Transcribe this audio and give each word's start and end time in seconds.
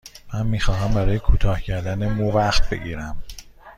من 0.33 0.47
می 0.47 0.59
خواهم 0.59 0.93
برای 0.93 1.19
کوتاه 1.19 1.61
کردن 1.61 2.09
مو 2.13 2.31
وقت 2.31 2.69
بگیرم. 2.69 3.23